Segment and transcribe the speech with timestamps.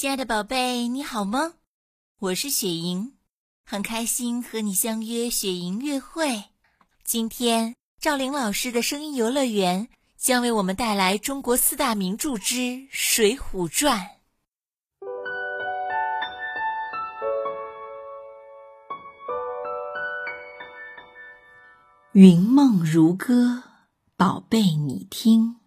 [0.00, 1.56] 亲爱的宝贝，你好吗？
[2.20, 3.18] 我是雪莹，
[3.66, 6.44] 很开心和你相约雪莹约会。
[7.04, 12.54] 今天赵玲老师的声音游乐园将为我们带来中国四大名著之
[12.90, 13.98] 《水浒传》。
[22.12, 23.64] 云梦如歌，
[24.16, 25.59] 宝贝你听。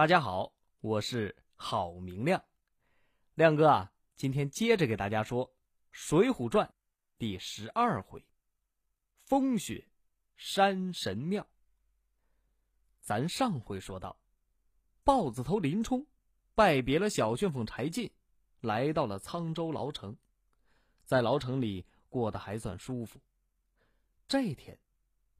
[0.00, 0.50] 大家好，
[0.80, 2.42] 我是郝明亮，
[3.34, 5.46] 亮哥啊，今天接着给大家说
[5.90, 6.66] 《水浒传》
[7.18, 8.24] 第十二回
[9.28, 9.90] “风雪
[10.36, 11.46] 山神庙”。
[13.02, 14.18] 咱上回说到，
[15.04, 16.06] 豹子头林冲
[16.54, 18.10] 拜别了小旋风柴进，
[18.60, 20.16] 来到了沧州牢城，
[21.04, 23.20] 在牢城里过得还算舒服。
[24.26, 24.80] 这天，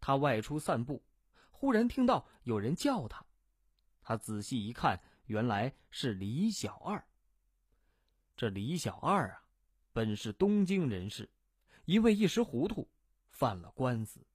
[0.03, 1.03] 他外出散步，
[1.51, 3.25] 忽然听到有人叫他。
[4.11, 7.07] 他仔细一看，原来是李小二。
[8.37, 9.45] 这李小二啊，
[9.93, 11.31] 本是东京人士，
[11.85, 12.91] 因为一时糊涂，
[13.29, 14.27] 犯了官司。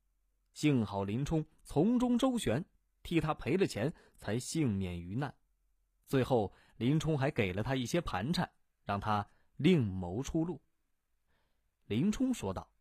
[0.53, 2.63] 幸好林冲从中周旋，
[3.03, 5.35] 替他赔了钱，才幸免于难。
[6.07, 8.49] 最后，林冲还给了他一些盘缠，
[8.85, 10.61] 让他另谋出路。
[11.87, 12.71] 林冲说道：“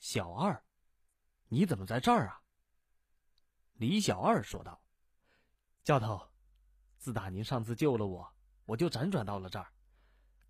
[0.00, 0.64] 小二，
[1.48, 2.40] 你怎么在这儿啊？”
[3.76, 4.80] 李小二说道。
[5.86, 6.20] 教头，
[6.98, 8.28] 自打您上次救了我，
[8.64, 9.68] 我就辗转到了这儿，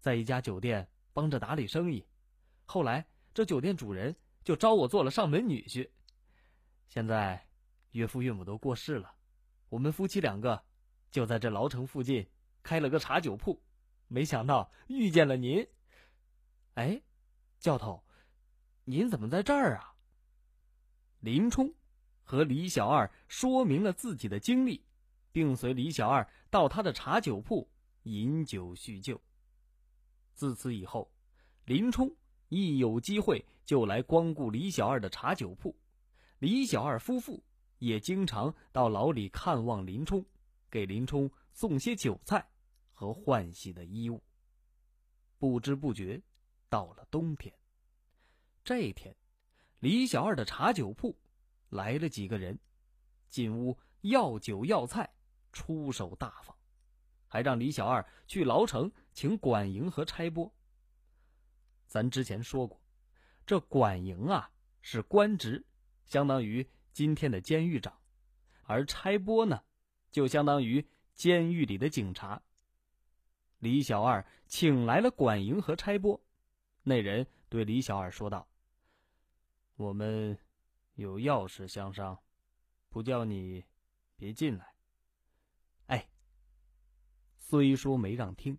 [0.00, 2.02] 在一家酒店帮着打理生意。
[2.64, 5.90] 后来这酒店主人就招我做了上门女婿。
[6.88, 7.46] 现在
[7.90, 9.14] 岳父岳母都过世了，
[9.68, 10.64] 我们夫妻两个
[11.10, 12.26] 就在这牢城附近
[12.62, 13.62] 开了个茶酒铺。
[14.08, 15.68] 没想到遇见了您。
[16.76, 17.02] 哎，
[17.58, 18.02] 教头，
[18.84, 19.96] 您怎么在这儿啊？
[21.20, 21.74] 林冲
[22.24, 24.85] 和李小二说明了自己的经历。
[25.36, 27.68] 并随李小二到他的茶酒铺
[28.04, 29.20] 饮酒叙旧。
[30.32, 31.12] 自此以后，
[31.66, 32.10] 林冲
[32.48, 35.76] 一有机会就来光顾李小二的茶酒铺，
[36.38, 37.44] 李小二夫妇
[37.80, 40.24] 也经常到牢里看望林冲，
[40.70, 42.48] 给林冲送些酒菜
[42.94, 44.22] 和换洗的衣物。
[45.36, 46.18] 不知不觉，
[46.70, 47.54] 到了冬天。
[48.64, 49.14] 这一天，
[49.80, 51.14] 李小二的茶酒铺
[51.68, 52.58] 来了几个人，
[53.28, 55.12] 进屋要酒要菜。
[55.56, 56.54] 出手大方，
[57.26, 60.54] 还让李小二去牢城请管营和差拨。
[61.86, 62.78] 咱之前说过，
[63.46, 64.50] 这管营啊
[64.82, 65.64] 是官职，
[66.04, 67.90] 相当于今天的监狱长；
[68.64, 69.64] 而差拨呢，
[70.10, 72.42] 就相当于监狱里的警察。
[73.60, 76.22] 李小二请来了管营和差拨，
[76.82, 78.46] 那人对李小二说道
[79.76, 80.38] ：“我们
[80.96, 82.18] 有要事相商，
[82.90, 83.64] 不叫你
[84.16, 84.70] 别进来。”
[87.48, 88.58] 虽说没让听，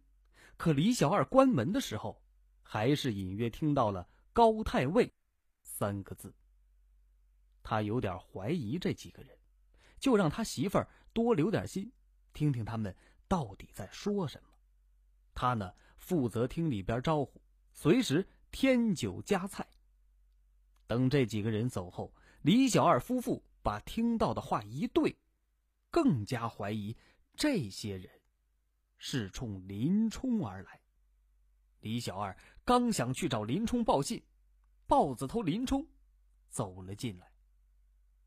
[0.56, 2.24] 可李小二关门的时候，
[2.64, 5.14] 还是隐约听到了“高太尉”
[5.62, 6.34] 三个字。
[7.62, 9.38] 他有点怀疑这几个人，
[10.00, 11.92] 就让他媳妇儿多留点心，
[12.31, 12.96] 听听他们
[13.28, 14.50] 到底在说什么。
[15.34, 17.42] 他呢，负责听里边招呼，
[17.74, 19.68] 随时添酒加菜。
[20.88, 25.14] 等这几个人走后，李小二夫妇把听到的话一对，
[25.92, 26.96] 更加怀疑
[27.36, 28.16] 这些人。
[28.97, 30.80] 是冲林冲而来。
[31.81, 32.35] 李小二
[32.66, 34.22] 刚想去找林冲报信，
[34.88, 35.88] 豹子头林冲
[36.50, 37.31] 走了进来。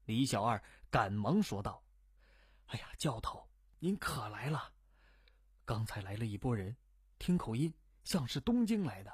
[0.05, 1.83] 李小二赶忙说道
[2.67, 3.47] ：“哎呀，教头，
[3.79, 4.73] 您可来了！
[5.65, 6.77] 刚才来了一拨人，
[7.19, 7.73] 听口音
[8.05, 9.13] 像是东京来的，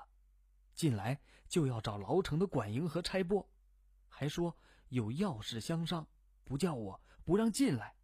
[0.74, 1.18] 进来
[1.48, 3.48] 就要找牢城的管营和差拨，
[4.08, 4.56] 还说
[4.90, 6.06] 有要事相商，
[6.44, 7.96] 不叫我不让进来。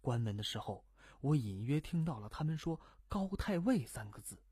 [0.00, 0.84] 关门的时候。”
[1.22, 2.78] 我隐约听到了他们说
[3.08, 4.42] “高太尉”三个字，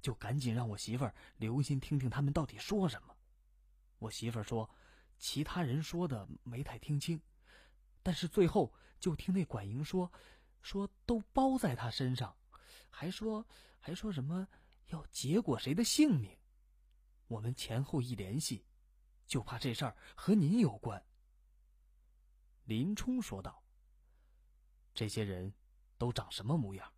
[0.00, 3.14] 就赶紧让我媳妇儿留心听听他们到底说什么。
[3.98, 4.68] 我媳妇儿说，
[5.18, 7.20] 其他人说的没太听清，
[8.02, 10.10] 但是最后就听那管营说，
[10.62, 12.34] 说都包在他身上，
[12.88, 13.46] 还说
[13.78, 14.48] 还说什么
[14.86, 16.34] 要结果谁的性命。
[17.28, 18.64] 我们前后一联系，
[19.26, 21.04] 就怕这事儿和您有关。
[22.64, 23.62] 林冲说道
[24.94, 25.52] ：“这些人。”
[25.98, 26.92] 都长什么模样？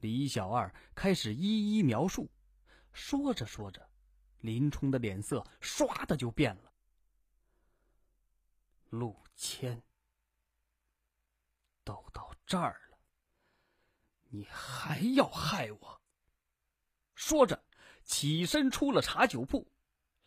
[0.00, 2.30] 李小二开始一一描述，
[2.92, 3.88] 说着说着，
[4.40, 6.72] 林冲的脸色唰的就变了。
[8.90, 9.82] 陆谦，
[11.84, 12.98] 都到这儿了，
[14.28, 16.02] 你还要害我？
[17.14, 17.64] 说着，
[18.02, 19.70] 起身出了茶酒铺，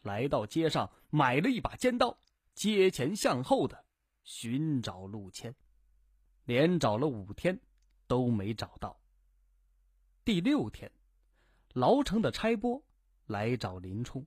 [0.02, 2.18] 来到街上买了一把尖刀，
[2.54, 3.86] 街前向后的
[4.24, 5.54] 寻找陆谦，
[6.46, 7.60] 连找了五天
[8.08, 9.00] 都没找到。
[10.24, 10.92] 第六天，
[11.74, 12.84] 牢城的差拨
[13.26, 14.26] 来找林冲。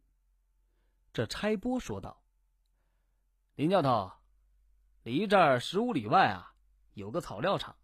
[1.13, 2.23] 这差拨说道
[3.57, 4.13] ：“林教头，
[5.03, 6.55] 离这儿十五里外啊，
[6.95, 7.77] 有个草料场，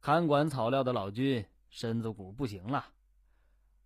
[0.00, 2.92] 看管草料的老君身子骨不行了，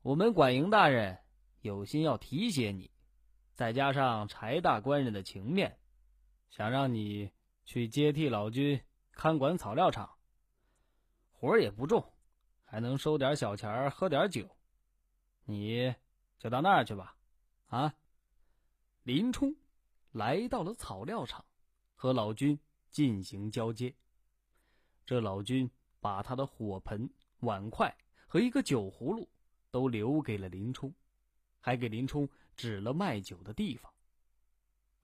[0.02, 1.18] 我们管营大人
[1.60, 2.90] 有心要提携你，
[3.54, 5.78] 再加上柴大官人的情面，
[6.50, 7.30] 想让你
[7.64, 8.80] 去接替老君
[9.12, 10.10] 看管草料场，
[11.32, 12.04] 活儿也不重。”
[12.64, 14.48] 还能收点小钱喝点酒，
[15.44, 15.92] 你
[16.38, 17.16] 就到那儿去吧。
[17.66, 17.92] 啊！
[19.02, 19.52] 林冲
[20.12, 21.44] 来到了草料场，
[21.96, 22.56] 和老君
[22.88, 23.92] 进行交接。
[25.04, 25.68] 这老君
[25.98, 27.92] 把他的火盆、碗筷
[28.28, 29.28] 和一个酒葫芦
[29.72, 30.94] 都留给了林冲，
[31.58, 33.92] 还给林冲指了卖酒的地方。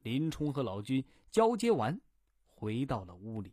[0.03, 2.01] 林冲和老君交接完，
[2.47, 3.53] 回到了屋里，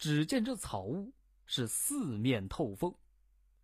[0.00, 1.12] 只见这草屋
[1.44, 2.92] 是四面透风。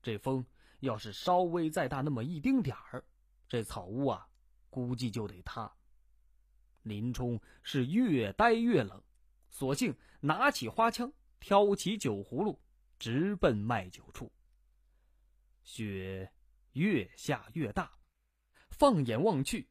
[0.02, 0.44] 这风
[0.80, 3.02] 要是稍微再大那么一丁点儿，
[3.48, 4.28] 这草屋啊，
[4.68, 5.74] 估计就得塌。
[6.82, 9.02] 林冲是越待越冷，
[9.48, 11.10] 索性拿起花枪，
[11.40, 12.60] 挑起酒葫芦，
[12.98, 14.30] 直奔卖酒处。
[15.64, 16.30] 雪
[16.72, 17.90] 越下越大，
[18.68, 19.66] 放眼望去，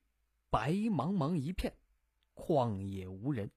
[0.49, 1.77] 白茫茫一片，
[2.33, 3.49] 旷野无人。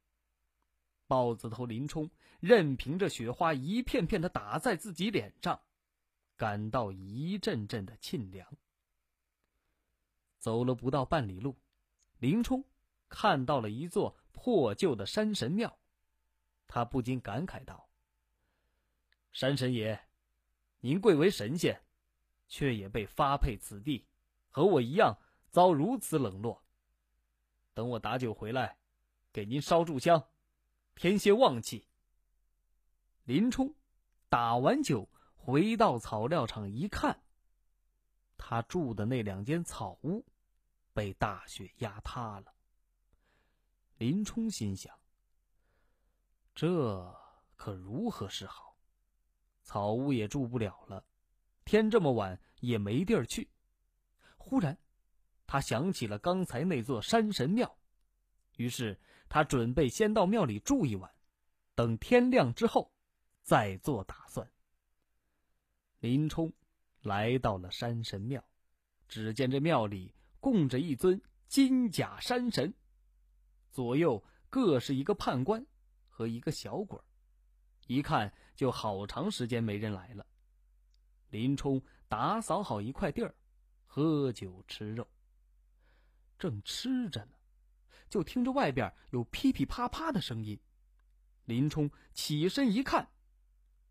[1.06, 2.08] 豹子头林冲
[2.40, 5.60] 任凭着雪花一片片的打在自己脸上。
[6.36, 8.56] 感到一阵阵的沁凉。
[10.38, 11.58] 走了不到半里路，
[12.18, 12.64] 林冲
[13.08, 15.76] 看到了一座破旧的山神庙，
[16.68, 17.88] 他不禁感慨道
[19.34, 20.00] ：“山神爷，
[20.78, 21.82] 您贵为神仙，
[22.46, 24.06] 却也被发配此地，
[24.48, 25.18] 和我一样
[25.50, 26.62] 遭如此冷落。
[27.74, 28.78] 等我打酒回来，
[29.32, 30.28] 给您烧炷香，
[30.94, 31.84] 添些旺气。”
[33.28, 33.74] 林冲
[34.30, 35.06] 打完酒。
[35.34, 37.22] 回到草料场一看，
[38.38, 40.24] 他住的那两间草屋
[40.94, 42.54] 被大雪压塌了。
[43.96, 44.98] 林冲心想：
[46.54, 47.14] 这
[47.56, 48.76] 可如何是好？
[49.62, 51.04] 草屋也住不了了，
[51.64, 53.50] 天这么晚也没地儿去。
[54.36, 54.78] 忽然，
[55.46, 57.78] 他想起了刚才那座山神庙，
[58.56, 58.98] 于是
[59.30, 61.10] 他准备先到庙里住一晚，
[61.74, 62.90] 等天亮之后
[63.48, 64.46] 再做打算。
[66.00, 66.52] 林冲
[67.00, 68.44] 来到了山神庙，
[69.08, 72.74] 只见这庙里供着一尊金甲山神，
[73.70, 75.66] 左右各是一个判官
[76.10, 77.00] 和一个小鬼
[77.86, 80.26] 一看就好长时间没人来了。
[81.30, 83.34] 林冲打扫好一块地儿，
[83.86, 85.08] 喝酒吃肉，
[86.38, 87.32] 正吃着呢，
[88.10, 90.60] 就听着外边有噼噼啪啪的声音。
[91.46, 93.08] 林冲起身一看。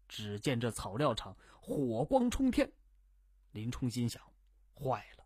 [0.07, 2.71] 只见这草料场火光冲天，
[3.51, 4.21] 林冲心想：
[4.73, 5.25] 坏了，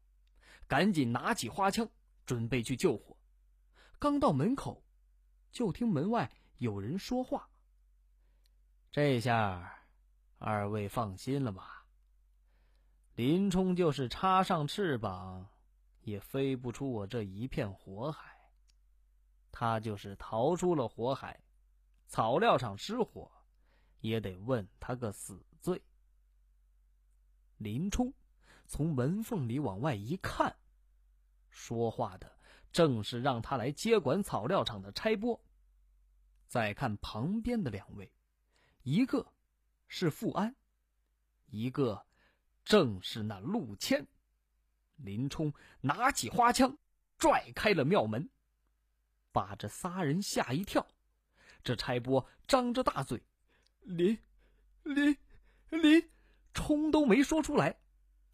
[0.68, 1.88] 赶紧拿起花枪
[2.26, 3.16] 准备去救火。
[4.00, 4.84] 刚到门口，
[5.52, 7.48] 就听门外有人说话
[8.92, 9.86] ：“这下，
[10.40, 11.86] 二位放心了吧？
[13.16, 15.48] 林冲就是插上翅膀，
[16.02, 18.36] 也飞不出我这一片火海。
[19.52, 21.40] 他就是逃出了火海，
[22.08, 23.32] 草料场失火。”
[24.02, 25.82] 也得问他个死罪。
[27.58, 28.14] 林冲
[28.68, 30.56] 从门缝里往外一看，
[31.50, 32.38] 说话的
[32.72, 35.40] 正是让他来接管草料场的差拨。
[36.48, 38.12] 再看旁边的两位，
[38.84, 39.32] 一个
[39.88, 40.56] 是富安，
[41.46, 42.06] 一个
[42.66, 44.06] 正是那陆谦。
[44.96, 46.78] 林冲拿起花枪，
[47.18, 48.30] 拽开了庙门，
[49.32, 50.86] 把这仨人吓一跳。
[51.64, 53.24] 这差拨张着大嘴。
[53.82, 54.18] 林，
[54.84, 55.18] 林，
[55.70, 56.10] 林，
[56.54, 57.78] 冲都没说出来，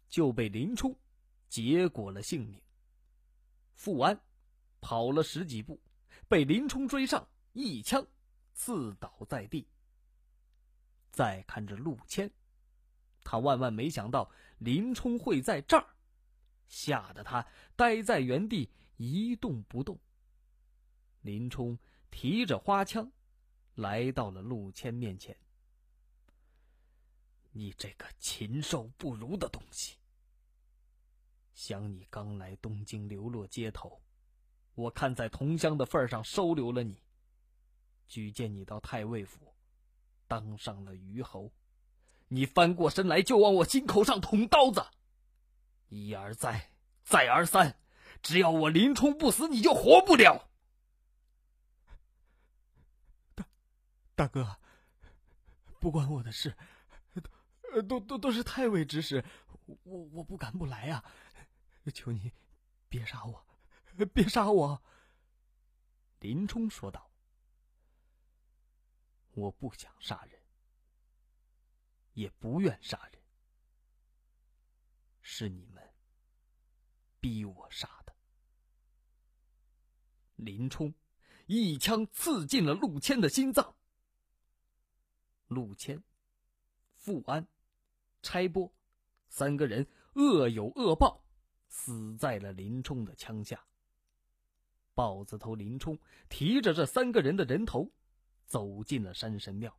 [0.08, 0.94] 就被林冲
[1.48, 2.60] 结果了性命。
[3.74, 4.18] 富安
[4.80, 5.80] 跑了十几步，
[6.28, 8.06] 被林冲追上，一枪
[8.52, 9.66] 刺倒在地。
[11.10, 12.30] 再看着陆谦，
[13.24, 15.86] 他万万没想到林冲会在这儿，
[16.68, 19.98] 吓得他呆在原地一动不动。
[21.22, 21.76] 林冲
[22.10, 23.10] 提着花枪。
[23.78, 25.36] 来到了陆谦面前。
[27.52, 29.96] 你这个禽兽不如的东西！
[31.54, 34.00] 想你刚来东京流落街头，
[34.74, 37.00] 我看在同乡的份上收留了你，
[38.08, 39.54] 举荐你到太尉府，
[40.26, 41.52] 当上了虞侯。
[42.26, 44.84] 你翻过身来就往我心口上捅刀子，
[45.88, 46.72] 一而再，
[47.04, 47.78] 再而三，
[48.22, 50.48] 只要我林冲不死，你就活不了。
[54.18, 54.58] 大哥，
[55.78, 56.52] 不关我的事，
[57.88, 59.24] 都都都是太尉指使，
[59.84, 61.04] 我我不敢不来啊！
[61.94, 62.32] 求你
[62.88, 63.46] 别杀我，
[64.12, 64.82] 别杀我！
[66.18, 67.12] 林冲说道
[69.34, 70.42] ：“我不想杀人，
[72.14, 73.22] 也不愿杀人，
[75.22, 75.94] 是你们
[77.20, 78.12] 逼我杀的。”
[80.34, 80.92] 林冲
[81.46, 83.76] 一枪刺进了陆谦的心脏。
[85.48, 86.02] 陆谦、
[86.94, 87.46] 富安、
[88.22, 88.72] 差拨
[89.28, 91.24] 三个人恶有恶报，
[91.68, 93.62] 死在了林冲的枪下。
[94.94, 97.90] 豹子头林冲提着这三个人的人头，
[98.46, 99.74] 走进了山神庙。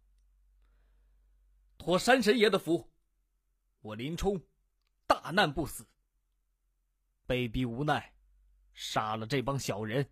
[1.78, 2.90] 托山神爷的福，
[3.82, 4.42] 我林冲
[5.06, 5.86] 大难不死。
[7.26, 8.14] 被逼无奈，
[8.74, 10.10] 杀了这帮小人。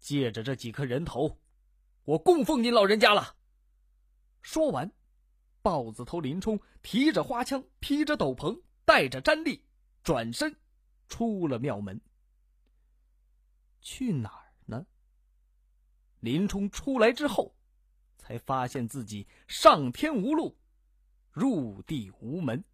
[0.00, 1.40] 借着这几颗人头，
[2.04, 3.37] 我供奉您老人家了。
[4.48, 4.90] 说完，
[5.60, 9.62] 豹子头林冲提着花枪，披着斗篷，带着战力，
[10.02, 10.56] 转身
[11.06, 12.00] 出了庙门。
[13.82, 14.86] 去哪儿呢？
[16.20, 17.54] 林冲出来之后，
[18.16, 20.56] 才发现自己上天无路，
[21.30, 22.64] 入地无门。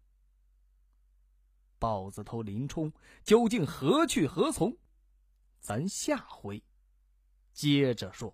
[1.77, 2.89] 豹子头林冲
[3.25, 4.77] 究竟何去何从？
[5.59, 6.63] 咱下回
[7.51, 8.33] 接着说。